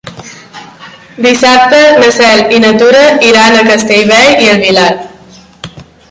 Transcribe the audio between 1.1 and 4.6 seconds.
Dissabte na Cel i na Tura iran a Castellbell i